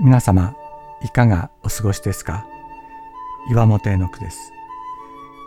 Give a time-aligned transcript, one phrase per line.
[0.00, 0.56] 皆様
[1.04, 2.44] いかがお過ごしですか？
[3.48, 4.52] 岩本絵の句です。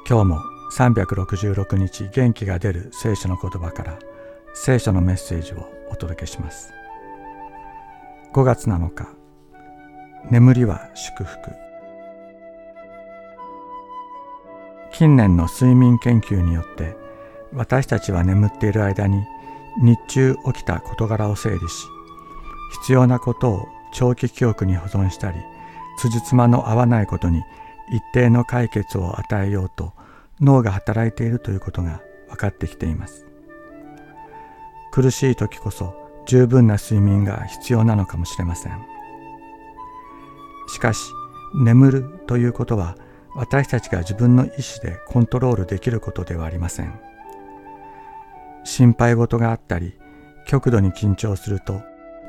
[0.08, 0.39] 今日も
[0.71, 3.99] 366日元気が出る聖書の言葉から
[4.54, 6.72] 聖書のメッセージをお届けします。
[8.33, 9.10] 5月7日
[10.31, 11.51] 眠りは祝福。
[14.94, 16.95] 近年の睡眠研究によって
[17.54, 19.22] 私たちは眠っている間に
[19.84, 21.86] 日中起きた事柄を整理し
[22.82, 25.40] 必要なことを長期記憶に保存したり
[25.98, 27.44] 辻褄の合わないことに
[27.90, 29.94] 一定の解決を与えようと
[30.40, 33.26] 脳が働いているということが分かってきています。
[34.91, 38.86] 苦しい時こそ十分な睡眠が必要なのかもしれません。
[40.68, 41.12] しかし
[41.55, 42.98] 眠るということは
[43.35, 46.99] 私たちが自分の意思でコントロールできることではありません。
[48.63, 49.94] 心配事があったり
[50.46, 51.82] 極度に緊張すると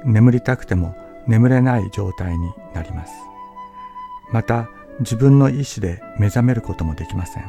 [0.04, 0.94] 眠りたくても
[1.28, 3.12] 眠れない状態になります。
[4.32, 4.68] また
[5.00, 7.44] 自分の意志で目覚めることもできません。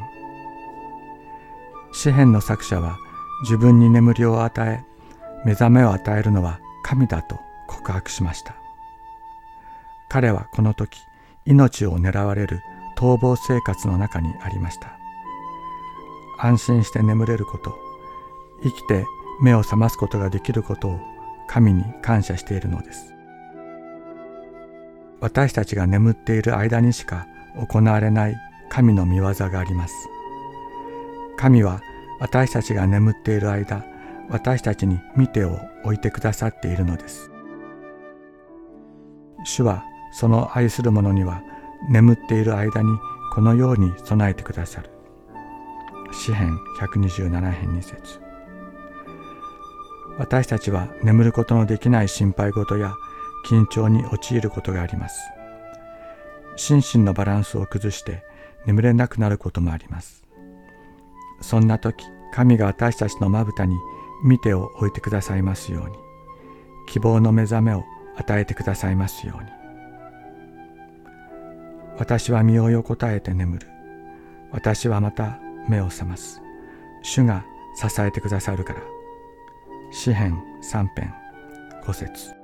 [1.92, 2.98] 詩篇の作者は
[3.42, 4.84] 自分に眠りを与え
[5.46, 8.56] 目覚めを与えるのは神だと告白しました。
[10.10, 11.00] 彼はこの時
[11.46, 12.62] 命を狙われる
[12.98, 14.98] 逃亡生活の中にありました。
[16.38, 17.76] 安心して眠れること
[18.64, 19.06] 生きて
[19.42, 21.00] 目を覚ますことができることを
[21.48, 23.19] 神に感謝しているのです。
[25.22, 28.36] 私たちが眠っている間にしか行われない
[28.70, 29.94] 神の見業があります。
[31.38, 31.82] 神は
[32.20, 33.86] 私たちが眠っている間
[34.30, 37.32] 私たちに見てを置いてくださっているのです。
[39.46, 41.42] 主はその愛する者には
[41.90, 42.90] 眠っている間に
[43.34, 44.90] このように備えてくださる。
[46.12, 48.20] 詩編127編2節。
[50.18, 52.94] 私たちは眠ることのできない心配事や
[53.46, 55.20] 緊張に陥ることがあります。
[56.56, 58.24] 心身のバランスを崩して
[58.66, 60.26] 眠れなくなることもあります。
[61.42, 63.76] そんな時神が私たちのまぶたに
[64.24, 65.96] 見てを置いてくださいますように。
[66.88, 67.84] 希望の目覚めを
[68.18, 69.50] 与えてくださいますように。
[71.98, 73.68] 私は身を横たえて眠る。
[74.52, 76.42] 私はまた目を覚ます。
[77.02, 78.82] 主が支えてくださるから。
[79.92, 81.14] 詩編3編
[81.86, 82.39] 5節。